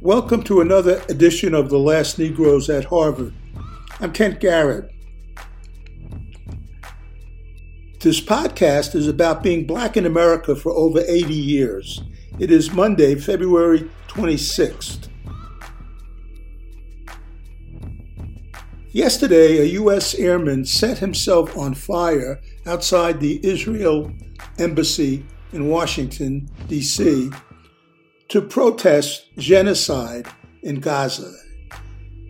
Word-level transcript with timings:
Welcome 0.00 0.42
to 0.44 0.60
another 0.60 1.02
edition 1.08 1.54
of 1.54 1.70
The 1.70 1.78
Last 1.78 2.18
Negroes 2.18 2.68
at 2.68 2.84
Harvard. 2.84 3.32
I'm 4.00 4.12
Kent 4.12 4.38
Garrett. 4.38 4.90
This 8.00 8.20
podcast 8.20 8.94
is 8.94 9.08
about 9.08 9.42
being 9.42 9.66
black 9.66 9.96
in 9.96 10.04
America 10.04 10.54
for 10.54 10.72
over 10.72 11.00
80 11.00 11.32
years. 11.32 12.02
It 12.36 12.50
is 12.50 12.72
Monday, 12.72 13.14
February 13.14 13.88
26th. 14.08 15.06
Yesterday, 18.90 19.58
a 19.58 19.64
U.S. 19.74 20.16
airman 20.16 20.64
set 20.64 20.98
himself 20.98 21.56
on 21.56 21.74
fire 21.74 22.40
outside 22.66 23.20
the 23.20 23.38
Israel 23.46 24.10
Embassy 24.58 25.24
in 25.52 25.68
Washington, 25.68 26.50
D.C., 26.66 27.30
to 28.30 28.42
protest 28.42 29.32
genocide 29.38 30.26
in 30.64 30.80
Gaza. 30.80 31.32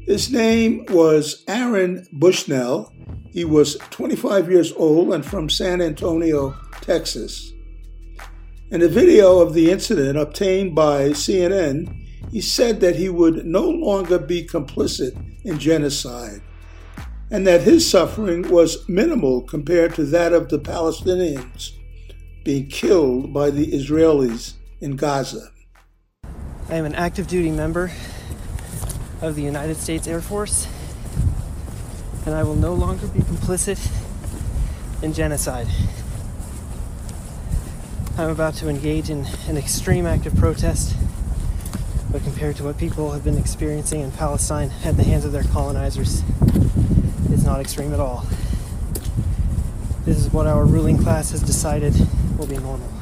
His 0.06 0.30
name 0.30 0.84
was 0.90 1.44
Aaron 1.48 2.06
Bushnell. 2.12 2.92
He 3.32 3.46
was 3.46 3.78
25 3.88 4.50
years 4.50 4.70
old 4.74 5.14
and 5.14 5.24
from 5.24 5.48
San 5.48 5.80
Antonio, 5.80 6.54
Texas. 6.82 7.53
In 8.70 8.80
a 8.80 8.88
video 8.88 9.40
of 9.40 9.52
the 9.52 9.70
incident 9.70 10.16
obtained 10.16 10.74
by 10.74 11.10
CNN, 11.10 12.30
he 12.30 12.40
said 12.40 12.80
that 12.80 12.96
he 12.96 13.10
would 13.10 13.44
no 13.44 13.68
longer 13.68 14.18
be 14.18 14.46
complicit 14.46 15.14
in 15.44 15.58
genocide 15.58 16.40
and 17.30 17.46
that 17.46 17.60
his 17.60 17.88
suffering 17.88 18.48
was 18.50 18.88
minimal 18.88 19.42
compared 19.42 19.94
to 19.94 20.04
that 20.04 20.32
of 20.32 20.48
the 20.48 20.58
Palestinians 20.58 21.72
being 22.42 22.66
killed 22.68 23.34
by 23.34 23.50
the 23.50 23.70
Israelis 23.70 24.54
in 24.80 24.96
Gaza. 24.96 25.50
I 26.70 26.76
am 26.76 26.86
an 26.86 26.94
active 26.94 27.26
duty 27.26 27.50
member 27.50 27.92
of 29.20 29.36
the 29.36 29.42
United 29.42 29.76
States 29.76 30.08
Air 30.08 30.22
Force, 30.22 30.66
and 32.24 32.34
I 32.34 32.42
will 32.42 32.56
no 32.56 32.72
longer 32.72 33.06
be 33.08 33.20
complicit 33.20 33.78
in 35.02 35.12
genocide. 35.12 35.68
I'm 38.16 38.30
about 38.30 38.54
to 38.54 38.68
engage 38.68 39.10
in 39.10 39.26
an 39.48 39.56
extreme 39.56 40.06
act 40.06 40.24
of 40.24 40.36
protest, 40.36 40.94
but 42.12 42.22
compared 42.22 42.54
to 42.56 42.62
what 42.62 42.78
people 42.78 43.10
have 43.10 43.24
been 43.24 43.36
experiencing 43.36 44.02
in 44.02 44.12
Palestine 44.12 44.70
at 44.84 44.96
the 44.96 45.02
hands 45.02 45.24
of 45.24 45.32
their 45.32 45.42
colonizers, 45.42 46.22
it's 47.30 47.42
not 47.42 47.58
extreme 47.58 47.92
at 47.92 47.98
all. 47.98 48.24
This 50.04 50.16
is 50.16 50.32
what 50.32 50.46
our 50.46 50.64
ruling 50.64 50.96
class 50.96 51.32
has 51.32 51.42
decided 51.42 51.92
will 52.38 52.46
be 52.46 52.56
normal. 52.58 52.93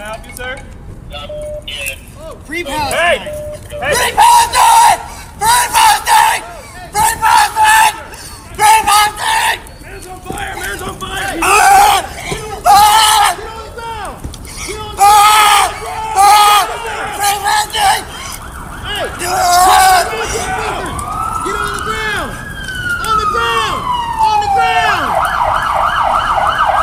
Free 0.00 0.08
Palestine! 2.64 3.20
Hey! 3.20 3.92
Free 3.92 4.12
Palestine! 4.16 5.00
Free 5.36 5.66
Palestine! 5.76 6.42
Free 6.88 7.16
Palestine! 7.20 7.94
Free 8.56 8.80
Palestine! 8.88 9.60
Man's 9.82 10.06
on 10.06 10.20
fire! 10.22 10.56
Man's 10.56 10.80
on 10.80 10.94
fire! 10.98 11.38
Ah! 11.42 12.00
Ah! 12.64 13.36
Ah! 16.16 16.64
Free 17.20 17.38
Palestine! 17.44 18.04
Ah! 18.88 19.04
Get 21.44 21.56
on 21.60 21.72
the 21.76 21.84
ground! 21.84 22.32
On 23.04 23.16
the 23.20 23.28
ground! 23.28 23.84
On 24.24 24.40
the 24.40 24.48
ground! 24.56 25.12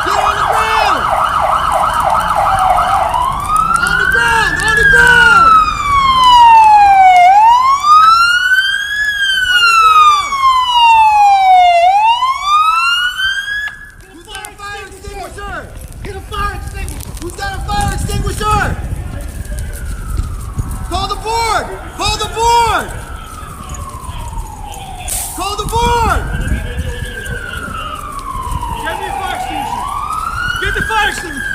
Get 0.06 0.14
on 0.14 0.34
the 0.38 0.46
ground! 0.54 1.02
On 3.78 3.94
the 3.98 4.06
ground! 4.10 4.54
On 4.58 4.74
the 4.78 4.86
ground! 4.90 5.42
On 9.48 9.62
the 9.64 9.74
ground! 9.78 10.30
Who's 14.12 14.26
got 14.26 14.42
a 14.46 14.56
fire 14.56 14.86
extinguisher? 14.86 15.54
Get 16.02 16.16
a 16.16 16.20
fire 16.20 16.56
extinguisher! 16.56 17.12
Who's 17.22 17.36
got 17.36 17.52
a 17.54 17.60
extinguisher? 18.38 18.88
Call 20.88 21.08
the 21.08 21.16
board! 21.16 21.66
Call 21.96 22.16
the 22.18 22.30
board! 22.34 22.86
Call 25.36 25.56
the 25.56 25.66
board! 25.66 26.20
Get 28.82 28.94
me 29.00 29.06
a 29.06 29.12
fire 29.18 29.36
extinguisher! 29.36 29.82
Get 30.62 30.72
the 30.74 30.82
fire 30.88 31.08
extinguisher! 31.10 31.52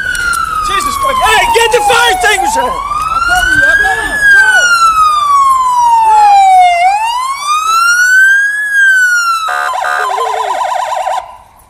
Jesus 0.67 0.95
Christ! 0.97 1.19
Hey, 1.23 1.41
get 1.55 1.71
the 1.71 1.81
fire 1.87 2.11
extinguisher! 2.13 2.67
I'll 2.67 3.21
cover 3.27 3.53
you. 3.53 3.63
I'll 3.63 3.75
cover 3.83 4.05
you. 4.07 4.17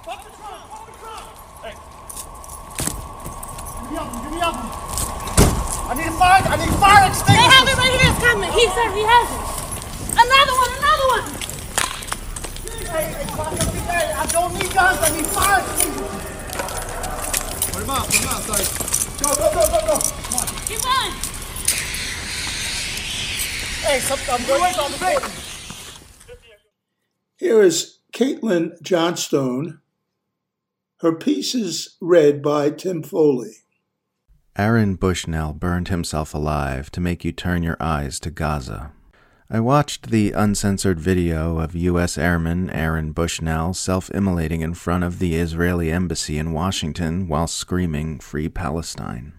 Pop 0.06 0.20
the 0.24 0.30
trunk, 0.36 0.62
pop 0.70 0.86
the 0.86 0.92
trunk. 1.00 1.26
Hey. 1.64 1.74
Give 3.82 3.92
me 3.92 3.98
up, 3.98 4.10
give 4.24 4.32
me 4.34 4.42
up. 4.42 4.56
I 5.90 5.94
need 5.96 6.08
a 6.08 6.12
fire, 6.12 6.42
I 6.44 6.56
need 6.58 6.70
a 6.70 6.78
fire 6.78 7.02
They 7.02 7.10
extinguisher. 7.10 7.50
have 7.56 7.68
it 7.68 7.78
right 7.80 7.94
here. 7.98 8.12
It's 8.12 8.20
coming. 8.20 8.52
He 8.52 8.66
said 8.76 8.90
he 8.94 9.04
has 9.08 9.28
it. 9.32 9.42
Another 10.14 10.56
one. 10.60 10.72
Another 10.78 11.08
one. 11.16 11.26
Hey, 12.94 13.06
hey, 13.10 13.26
fuck 13.34 13.48
up 13.48 13.58
the 13.58 13.82
day. 13.88 14.06
I 14.14 14.26
don't 14.28 14.54
need 14.54 14.70
guns, 14.74 15.00
I 15.02 15.10
need 15.16 15.26
fire 15.28 15.60
extinguishers. 15.64 16.22
Put 17.94 18.16
him 18.16 18.28
out, 18.28 18.42
put 18.44 18.60
him 18.60 18.66
sorry. 18.66 18.66
Go, 19.22 19.36
go, 19.36 19.54
go, 19.54 19.62
go, 19.68 19.80
go. 19.86 20.00
Come 20.00 20.36
on. 20.40 20.48
Keep 20.66 20.84
on. 20.84 21.12
Hey, 23.84 24.02
I'm 24.32 24.46
going 24.48 24.74
to 24.74 24.82
recording. 24.94 25.32
Here 27.38 27.62
is 27.62 28.00
Caitlin 28.12 28.82
Johnstone. 28.82 29.82
Her 31.02 31.14
piece 31.14 31.54
is 31.54 31.98
read 32.02 32.42
by 32.42 32.72
Tim 32.72 33.04
Foley. 33.04 33.58
Aaron 34.58 34.96
Bushnell 34.96 35.54
burned 35.54 35.90
himself 35.90 36.34
alive 36.34 36.90
to 36.92 37.02
make 37.02 37.24
you 37.24 37.32
turn 37.32 37.62
your 37.62 37.78
eyes 37.80 38.20
to 38.22 38.32
Gaza. 38.32 38.92
I 39.54 39.60
watched 39.60 40.10
the 40.10 40.32
uncensored 40.32 41.00
video 41.00 41.60
of 41.60 41.76
U.S. 41.76 42.18
Airman 42.18 42.72
Aaron 42.72 43.12
Bushnell 43.12 43.76
self 43.76 44.10
immolating 44.10 44.62
in 44.62 44.74
front 44.74 45.04
of 45.04 45.20
the 45.20 45.36
Israeli 45.36 45.92
embassy 45.92 46.40
in 46.40 46.54
Washington 46.54 47.28
while 47.28 47.46
screaming, 47.46 48.18
Free 48.18 48.50
Palestine. 48.50 49.34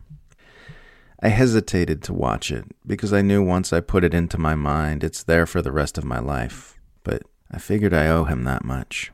I 1.21 1.31
hesitated 1.31 2.00
to 2.05 2.12
watch 2.12 2.53
it 2.53 2.65
because 2.87 3.12
I 3.12 3.23
knew 3.23 3.43
once 3.43 3.73
I 3.73 3.81
put 3.81 4.05
it 4.05 4.15
into 4.15 4.38
my 4.38 4.55
mind, 4.55 5.03
it's 5.03 5.25
there 5.25 5.47
for 5.47 5.61
the 5.61 5.73
rest 5.73 5.99
of 5.99 6.05
my 6.05 6.21
life, 6.21 6.79
but 7.03 7.25
I 7.50 7.59
figured 7.59 7.93
I 7.93 8.06
owe 8.06 8.23
him 8.23 8.44
that 8.44 8.65
much. 8.65 9.11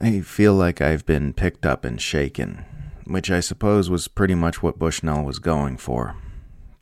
I 0.00 0.20
feel 0.20 0.54
like 0.54 0.80
I've 0.80 1.04
been 1.04 1.34
picked 1.34 1.66
up 1.66 1.84
and 1.84 2.00
shaken, 2.00 2.64
which 3.04 3.30
I 3.30 3.40
suppose 3.40 3.90
was 3.90 4.08
pretty 4.08 4.34
much 4.34 4.62
what 4.62 4.78
Bushnell 4.78 5.26
was 5.26 5.40
going 5.40 5.76
for. 5.76 6.16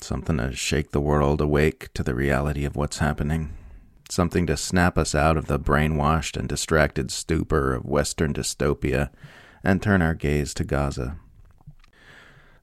Something 0.00 0.38
to 0.38 0.54
shake 0.54 0.92
the 0.92 1.00
world 1.00 1.40
awake 1.40 1.92
to 1.94 2.02
the 2.02 2.14
reality 2.14 2.64
of 2.64 2.76
what's 2.76 2.98
happening. 2.98 3.56
Something 4.08 4.46
to 4.46 4.56
snap 4.56 4.96
us 4.96 5.14
out 5.14 5.36
of 5.36 5.46
the 5.46 5.58
brainwashed 5.58 6.36
and 6.36 6.48
distracted 6.48 7.10
stupor 7.10 7.74
of 7.74 7.84
Western 7.84 8.32
dystopia 8.32 9.10
and 9.64 9.82
turn 9.82 10.02
our 10.02 10.14
gaze 10.14 10.54
to 10.54 10.64
Gaza. 10.64 11.16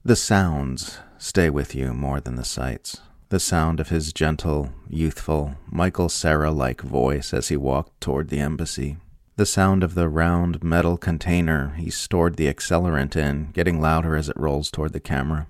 The 0.04 0.16
sounds 0.16 0.98
stay 1.18 1.50
with 1.50 1.74
you 1.74 1.92
more 1.92 2.20
than 2.20 2.36
the 2.36 2.44
sights. 2.44 3.00
The 3.28 3.40
sound 3.40 3.80
of 3.80 3.88
his 3.88 4.12
gentle, 4.12 4.72
youthful, 4.88 5.56
Michael 5.70 6.08
Cera 6.08 6.50
like 6.50 6.82
voice 6.82 7.34
as 7.34 7.48
he 7.48 7.56
walked 7.56 8.00
toward 8.00 8.28
the 8.28 8.40
embassy. 8.40 8.98
The 9.36 9.46
sound 9.46 9.82
of 9.82 9.94
the 9.94 10.08
round 10.08 10.62
metal 10.62 10.96
container 10.96 11.74
he 11.76 11.90
stored 11.90 12.36
the 12.36 12.46
accelerant 12.48 13.16
in, 13.16 13.50
getting 13.52 13.80
louder 13.80 14.14
as 14.14 14.28
it 14.28 14.36
rolls 14.36 14.70
toward 14.70 14.92
the 14.92 15.00
camera. 15.00 15.48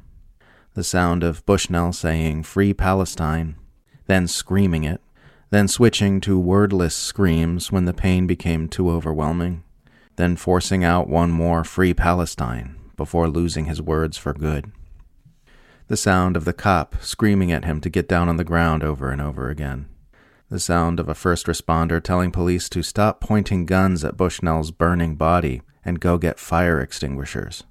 The 0.75 0.85
sound 0.85 1.23
of 1.23 1.47
Bushnell 1.47 1.93
saying, 1.93 2.43
Free 2.43 2.75
Palestine, 2.75 3.55
then 4.07 4.27
screaming 4.27 4.83
it, 4.83 5.01
then 5.51 5.69
switching 5.69 6.21
to 6.23 6.37
wordless 6.37 6.97
screams 6.97 7.71
when 7.71 7.85
the 7.85 7.95
pain 7.95 8.27
became 8.27 8.69
too 8.69 8.91
overwhelming, 8.91 9.63
then 10.17 10.35
forcing 10.35 10.83
out 10.83 11.09
one 11.09 11.31
more 11.31 11.63
Free 11.63 11.95
Palestine 11.95 12.75
before 12.97 13.29
losing 13.29 13.67
his 13.67 13.81
words 13.81 14.19
for 14.19 14.35
good. 14.35 14.73
The 15.87 15.97
sound 15.97 16.37
of 16.37 16.45
the 16.45 16.53
cop 16.53 16.97
screaming 17.01 17.53
at 17.53 17.65
him 17.65 17.81
to 17.81 17.89
get 17.89 18.09
down 18.09 18.29
on 18.29 18.37
the 18.37 18.43
ground 18.43 18.83
over 18.83 19.11
and 19.11 19.21
over 19.21 19.51
again. 19.51 19.87
The 20.49 20.59
sound 20.59 20.99
of 20.99 21.09
a 21.09 21.15
first 21.15 21.47
responder 21.47 22.03
telling 22.03 22.33
police 22.33 22.69
to 22.71 22.83
stop 22.83 23.21
pointing 23.21 23.65
guns 23.65 24.05
at 24.05 24.17
Bushnell's 24.17 24.73
burning 24.73 25.15
body 25.15 25.63
and 25.85 26.01
go 26.01 26.19
get 26.19 26.41
fire 26.41 26.81
extinguishers. 26.81 27.63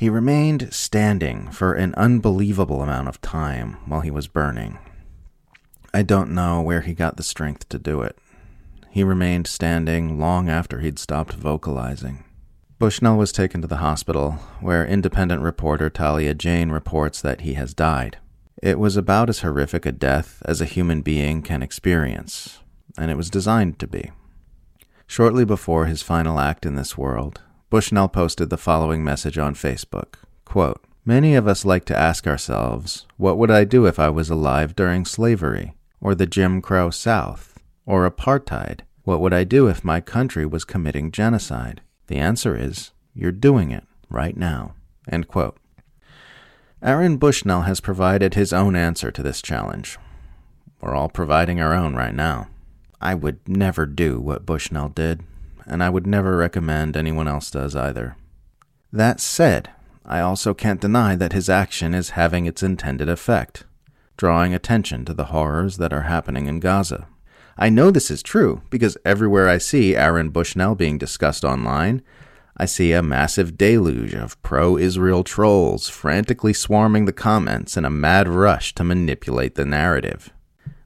He 0.00 0.08
remained 0.08 0.72
standing 0.72 1.50
for 1.50 1.74
an 1.74 1.94
unbelievable 1.94 2.82
amount 2.82 3.08
of 3.08 3.20
time 3.20 3.76
while 3.84 4.00
he 4.00 4.10
was 4.10 4.28
burning. 4.28 4.78
I 5.92 6.00
don't 6.00 6.30
know 6.30 6.62
where 6.62 6.80
he 6.80 6.94
got 6.94 7.18
the 7.18 7.22
strength 7.22 7.68
to 7.68 7.78
do 7.78 8.00
it. 8.00 8.16
He 8.88 9.04
remained 9.04 9.46
standing 9.46 10.18
long 10.18 10.48
after 10.48 10.80
he'd 10.80 10.98
stopped 10.98 11.34
vocalizing. 11.34 12.24
Bushnell 12.78 13.18
was 13.18 13.30
taken 13.30 13.60
to 13.60 13.66
the 13.66 13.84
hospital, 13.84 14.38
where 14.62 14.86
independent 14.86 15.42
reporter 15.42 15.90
Talia 15.90 16.32
Jane 16.32 16.70
reports 16.70 17.20
that 17.20 17.42
he 17.42 17.52
has 17.52 17.74
died. 17.74 18.16
It 18.62 18.78
was 18.78 18.96
about 18.96 19.28
as 19.28 19.40
horrific 19.40 19.84
a 19.84 19.92
death 19.92 20.42
as 20.46 20.62
a 20.62 20.64
human 20.64 21.02
being 21.02 21.42
can 21.42 21.62
experience, 21.62 22.60
and 22.96 23.10
it 23.10 23.18
was 23.18 23.28
designed 23.28 23.78
to 23.80 23.86
be. 23.86 24.12
Shortly 25.06 25.44
before 25.44 25.84
his 25.84 26.00
final 26.00 26.40
act 26.40 26.64
in 26.64 26.76
this 26.76 26.96
world, 26.96 27.42
Bushnell 27.70 28.08
posted 28.08 28.50
the 28.50 28.56
following 28.56 29.04
message 29.04 29.38
on 29.38 29.54
Facebook 29.54 30.14
quote, 30.44 30.84
Many 31.04 31.36
of 31.36 31.46
us 31.46 31.64
like 31.64 31.84
to 31.84 31.96
ask 31.96 32.26
ourselves, 32.26 33.06
what 33.16 33.38
would 33.38 33.50
I 33.50 33.62
do 33.62 33.86
if 33.86 34.00
I 34.00 34.08
was 34.08 34.28
alive 34.28 34.74
during 34.74 35.04
slavery, 35.04 35.74
or 36.00 36.16
the 36.16 36.26
Jim 36.26 36.60
Crow 36.60 36.90
South, 36.90 37.60
or 37.86 38.10
apartheid? 38.10 38.80
What 39.04 39.20
would 39.20 39.32
I 39.32 39.44
do 39.44 39.68
if 39.68 39.84
my 39.84 40.00
country 40.00 40.44
was 40.44 40.64
committing 40.64 41.12
genocide? 41.12 41.80
The 42.08 42.16
answer 42.16 42.56
is, 42.56 42.90
you're 43.14 43.30
doing 43.30 43.70
it 43.70 43.84
right 44.08 44.36
now. 44.36 44.74
End 45.08 45.28
quote. 45.28 45.56
Aaron 46.82 47.18
Bushnell 47.18 47.62
has 47.62 47.80
provided 47.80 48.34
his 48.34 48.52
own 48.52 48.74
answer 48.74 49.12
to 49.12 49.22
this 49.22 49.40
challenge. 49.40 49.96
We're 50.80 50.96
all 50.96 51.08
providing 51.08 51.60
our 51.60 51.72
own 51.72 51.94
right 51.94 52.14
now. 52.14 52.48
I 53.00 53.14
would 53.14 53.48
never 53.48 53.86
do 53.86 54.18
what 54.18 54.44
Bushnell 54.44 54.88
did, 54.88 55.22
and 55.66 55.82
I 55.82 55.90
would 55.90 56.06
never 56.06 56.36
recommend 56.36 56.96
anyone 56.96 57.28
else 57.28 57.50
does 57.50 57.76
either. 57.76 58.16
That 58.92 59.20
said, 59.20 59.70
I 60.04 60.20
also 60.20 60.54
can't 60.54 60.80
deny 60.80 61.14
that 61.16 61.32
his 61.32 61.48
action 61.48 61.94
is 61.94 62.10
having 62.10 62.46
its 62.46 62.62
intended 62.62 63.08
effect, 63.08 63.64
drawing 64.16 64.54
attention 64.54 65.04
to 65.04 65.14
the 65.14 65.26
horrors 65.26 65.76
that 65.76 65.92
are 65.92 66.02
happening 66.02 66.46
in 66.46 66.60
Gaza. 66.60 67.06
I 67.56 67.68
know 67.68 67.90
this 67.90 68.10
is 68.10 68.22
true 68.22 68.62
because 68.70 68.96
everywhere 69.04 69.48
I 69.48 69.58
see 69.58 69.94
Aaron 69.94 70.30
Bushnell 70.30 70.74
being 70.74 70.98
discussed 70.98 71.44
online, 71.44 72.02
I 72.56 72.64
see 72.64 72.92
a 72.92 73.02
massive 73.02 73.56
deluge 73.56 74.14
of 74.14 74.40
pro 74.42 74.76
Israel 74.76 75.24
trolls 75.24 75.88
frantically 75.88 76.52
swarming 76.52 77.04
the 77.04 77.12
comments 77.12 77.76
in 77.76 77.84
a 77.84 77.90
mad 77.90 78.28
rush 78.28 78.74
to 78.74 78.84
manipulate 78.84 79.54
the 79.54 79.64
narrative. 79.64 80.30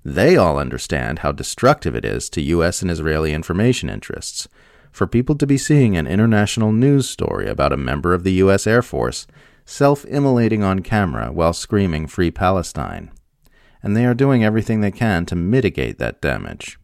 They 0.05 0.37
all 0.37 0.59
understand 0.59 1.21
how 1.21 1.33
destructive 1.33 1.95
it 1.95 2.05
is 2.05 2.29
to 2.31 2.43
U.S. 2.43 2.83
and 2.83 2.91
Israeli 2.91 3.33
information 3.33 3.89
interests 3.89 4.49
for 4.93 5.06
people 5.06 5.35
to 5.37 5.47
be 5.47 5.59
seeing 5.59 5.97
an 5.97 6.06
international 6.06 6.73
news 6.73 7.09
story 7.09 7.49
about 7.49 7.73
a 7.73 7.77
member 7.77 8.15
of 8.15 8.23
the 8.23 8.35
U.S. 8.35 8.67
Air 8.67 8.83
Force 8.83 9.27
self 9.65 10.05
immolating 10.05 10.62
on 10.62 10.81
camera 10.81 11.33
while 11.33 11.53
screaming 11.53 12.06
Free 12.06 12.31
Palestine 12.31 13.11
and 13.85 13.95
they 13.95 14.06
are 14.06 14.15
doing 14.15 14.43
everything 14.43 14.81
they 14.81 14.91
can 14.91 15.27
to 15.27 15.37
mitigate 15.37 15.99
that 15.99 16.23
damage. 16.23 16.79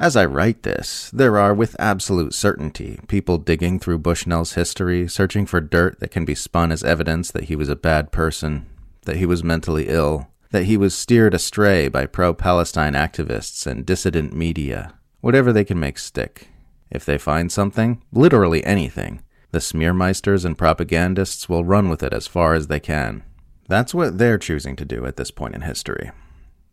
As 0.00 0.16
I 0.16 0.24
write 0.24 0.64
this, 0.64 1.08
there 1.12 1.38
are 1.38 1.54
with 1.54 1.76
absolute 1.78 2.34
certainty 2.34 2.98
people 3.06 3.38
digging 3.38 3.78
through 3.78 3.98
Bushnell's 3.98 4.54
history, 4.54 5.06
searching 5.06 5.46
for 5.46 5.60
dirt 5.60 6.00
that 6.00 6.10
can 6.10 6.24
be 6.24 6.34
spun 6.34 6.72
as 6.72 6.82
evidence 6.82 7.30
that 7.30 7.44
he 7.44 7.54
was 7.54 7.68
a 7.68 7.76
bad 7.76 8.10
person, 8.10 8.66
that 9.02 9.16
he 9.16 9.24
was 9.24 9.44
mentally 9.44 9.88
ill, 9.88 10.26
that 10.54 10.66
he 10.66 10.76
was 10.76 10.94
steered 10.94 11.34
astray 11.34 11.88
by 11.88 12.06
pro 12.06 12.32
Palestine 12.32 12.92
activists 12.92 13.66
and 13.66 13.84
dissident 13.84 14.32
media, 14.32 14.94
whatever 15.20 15.52
they 15.52 15.64
can 15.64 15.80
make 15.80 15.98
stick. 15.98 16.46
If 16.92 17.04
they 17.04 17.18
find 17.18 17.50
something, 17.50 18.00
literally 18.12 18.64
anything, 18.64 19.24
the 19.50 19.58
smearmeisters 19.58 20.44
and 20.44 20.56
propagandists 20.56 21.48
will 21.48 21.64
run 21.64 21.88
with 21.88 22.04
it 22.04 22.12
as 22.12 22.28
far 22.28 22.54
as 22.54 22.68
they 22.68 22.78
can. 22.78 23.24
That's 23.66 23.92
what 23.92 24.18
they're 24.18 24.38
choosing 24.38 24.76
to 24.76 24.84
do 24.84 25.04
at 25.06 25.16
this 25.16 25.32
point 25.32 25.56
in 25.56 25.62
history. 25.62 26.12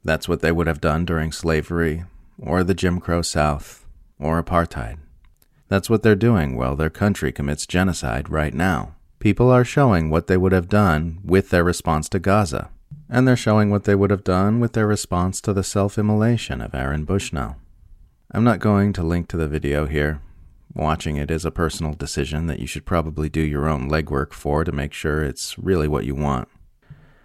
That's 0.04 0.30
what 0.30 0.42
they 0.42 0.52
would 0.52 0.68
have 0.68 0.80
done 0.80 1.04
during 1.04 1.32
slavery, 1.32 2.04
or 2.38 2.64
the 2.64 2.76
Jim 2.76 3.00
Crow 3.00 3.24
South, 3.24 3.88
or 4.20 4.44
apartheid. 4.44 5.00
That's 5.70 5.90
what 5.90 6.04
they're 6.04 6.16
doing 6.16 6.56
while 6.56 6.76
their 6.76 6.92
country 6.92 7.32
commits 7.32 7.66
genocide 7.66 8.30
right 8.30 8.54
now. 8.54 8.94
People 9.18 9.50
are 9.50 9.66
showing 9.66 10.12
what 10.12 10.28
they 10.28 10.38
would 10.38 10.52
have 10.52 10.70
done 10.70 11.18
with 11.26 11.50
their 11.50 11.64
response 11.64 12.08
to 12.10 12.20
Gaza, 12.20 12.70
and 13.12 13.28
they're 13.28 13.36
showing 13.36 13.70
what 13.70 13.84
they 13.84 13.94
would 13.94 14.10
have 14.10 14.24
done 14.24 14.62
with 14.62 14.72
their 14.72 14.88
response 14.88 15.42
to 15.42 15.52
the 15.52 15.64
self 15.64 15.98
immolation 15.98 16.62
of 16.62 16.74
Aaron 16.74 17.04
Bushnell. 17.04 17.58
I'm 18.32 18.46
not 18.46 18.60
going 18.60 18.94
to 18.94 19.04
link 19.04 19.28
to 19.28 19.38
the 19.38 19.50
video 19.50 19.86
here. 19.86 20.22
Watching 20.74 21.18
it 21.18 21.30
is 21.30 21.44
a 21.44 21.52
personal 21.52 21.94
decision 21.94 22.48
that 22.48 22.60
you 22.60 22.68
should 22.68 22.86
probably 22.86 23.28
do 23.28 23.42
your 23.42 23.68
own 23.68 23.90
legwork 23.90 24.32
for 24.32 24.64
to 24.64 24.72
make 24.72 24.94
sure 24.94 25.22
it's 25.22 25.60
really 25.60 25.90
what 25.90 26.06
you 26.06 26.16
want. 26.16 26.48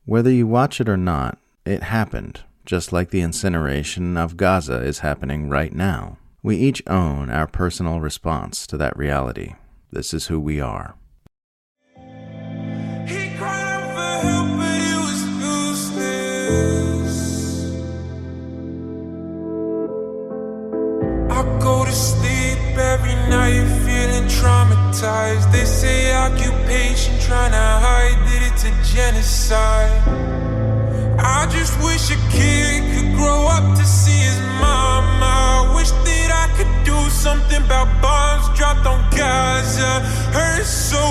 Whether 0.05 0.33
you 0.33 0.49
watch 0.49 0.81
it 0.81 0.89
or 0.89 0.97
not, 0.97 1.39
it 1.65 1.85
happened, 1.85 2.43
just 2.65 2.93
like 2.93 3.11
the 3.11 3.21
incineration 3.21 4.17
of 4.17 4.37
Gaza 4.37 4.83
is 4.83 4.99
happening 4.99 5.49
right 5.49 5.73
now. 5.73 6.19
We 6.43 6.57
each 6.57 6.83
own 6.89 7.31
our 7.31 7.47
personal 7.47 8.01
response 8.01 8.67
to 8.67 8.77
that 8.79 8.97
reality. 8.97 9.55
This 9.93 10.13
is 10.13 10.27
who 10.27 10.41
we 10.41 10.61
are. 10.61 10.97
Every 22.97 23.15
night 23.29 23.67
feeling 23.85 24.27
traumatized. 24.29 25.51
They 25.53 25.65
say 25.65 26.15
occupation 26.15 27.19
trying 27.21 27.53
to 27.53 27.67
hide 27.87 28.19
that 28.27 28.43
it's 28.49 28.65
a 28.65 28.73
genocide. 28.95 29.93
I 31.19 31.47
just 31.51 31.75
wish 31.85 32.11
a 32.11 32.19
kid 32.31 32.81
could 32.95 33.17
grow 33.17 33.49
up 33.49 33.77
to 33.77 33.85
see 33.85 34.21
his 34.29 34.41
mama. 34.61 35.33
I 35.61 35.73
wish 35.77 35.91
that 35.91 36.31
I 36.45 36.47
could 36.57 36.75
do 36.85 36.99
something 37.11 37.63
about 37.65 37.89
bombs 38.01 38.47
dropped 38.57 38.87
on 38.87 39.01
Gaza. 39.11 40.01
Hurts 40.33 40.69
so 40.69 41.03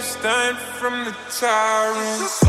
Palestine 0.00 0.56
from 0.78 1.04
the 1.04 1.14
tyrants. 1.28 2.39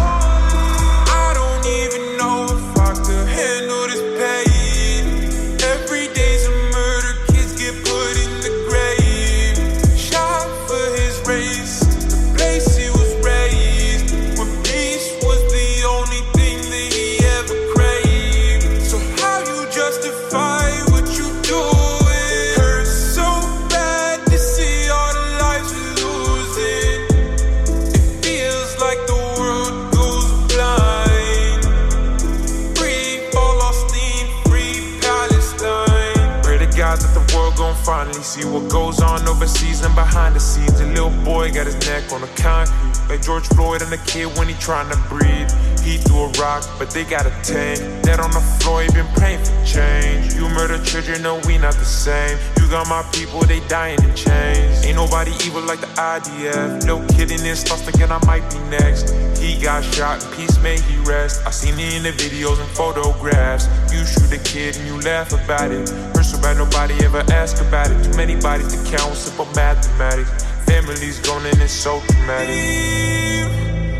God 36.92 37.00
that 37.00 37.14
the 37.16 37.36
world 37.38 37.56
gon' 37.56 37.76
finally 37.86 38.22
see 38.22 38.44
what 38.44 38.70
goes 38.70 39.00
on 39.00 39.26
overseas 39.26 39.82
and 39.82 39.96
behind 39.96 40.36
the 40.36 40.42
scenes. 40.42 40.78
A 40.82 40.86
little 40.88 41.10
boy 41.24 41.50
got 41.50 41.66
his 41.66 41.80
neck 41.88 42.12
on 42.12 42.20
the 42.20 42.28
concrete. 42.36 42.92
Like 43.08 43.22
George 43.22 43.48
Floyd 43.48 43.82
and 43.82 43.90
the 43.90 44.02
kid 44.12 44.28
when 44.38 44.50
he 44.50 44.56
trying 44.56 44.90
to 44.92 44.98
breathe. 45.08 45.50
He 45.80 45.98
threw 45.98 46.24
a 46.24 46.30
rock, 46.32 46.68
but 46.78 46.92
they 46.92 47.06
got 47.06 47.26
a 47.26 47.34
tank. 47.44 47.80
Dead 48.04 48.20
on 48.20 48.32
the 48.32 48.44
floor, 48.60 48.82
he 48.82 48.92
been 48.92 49.08
praying 49.16 49.40
for 49.40 49.56
change. 49.66 50.34
You 50.34 50.50
murder 50.50 50.84
children 50.84 51.22
know 51.22 51.40
we 51.48 51.58
not 51.58 51.76
the 51.76 51.86
same. 51.86 52.38
Got 52.72 52.88
my 52.88 53.04
people, 53.12 53.42
they 53.42 53.60
dying 53.68 54.02
in 54.02 54.16
chains. 54.16 54.86
Ain't 54.86 54.96
nobody 54.96 55.32
evil 55.44 55.62
like 55.62 55.82
the 55.82 55.88
IDF. 55.88 56.86
No 56.86 57.06
kidding, 57.08 57.44
this 57.44 57.66
thoughts 57.66 57.82
thinking 57.82 58.10
I 58.10 58.26
might 58.26 58.50
be 58.50 58.60
next. 58.70 59.10
He 59.38 59.62
got 59.62 59.84
shot, 59.84 60.24
in 60.24 60.32
peace 60.32 60.58
may 60.64 60.80
he 60.80 60.96
rest. 61.04 61.46
I 61.46 61.52
seen 61.52 61.78
it 61.78 61.94
in 61.96 62.04
the 62.04 62.12
videos 62.12 62.62
and 62.62 62.70
photographs. 62.70 63.68
You 63.92 64.06
shoot 64.06 64.32
a 64.32 64.42
kid 64.46 64.78
and 64.78 64.88
you 64.88 65.02
laugh 65.02 65.34
about 65.34 65.72
it. 65.72 65.86
So 66.24 66.40
bad 66.40 66.56
nobody 66.56 66.94
ever 67.04 67.26
ask 67.34 67.62
about 67.62 67.92
it. 67.92 68.02
Too 68.06 68.16
many 68.16 68.38
bodies 68.40 68.74
to 68.74 68.96
count 68.96 69.16
simple 69.16 69.48
mathematics. 69.54 70.46
Families 70.64 71.20
gone 71.20 71.46
and 71.46 71.62
it's 71.62 71.74
so 71.74 72.00
traumatic. 72.08 72.48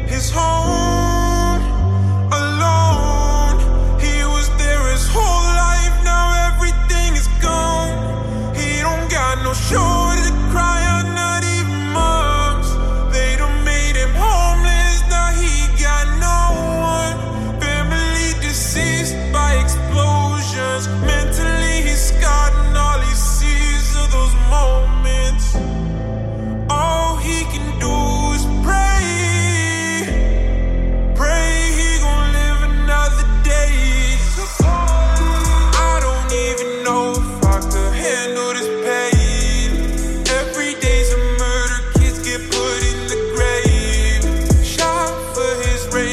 His 0.08 0.32
home 0.32 1.11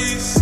place. 0.09 0.38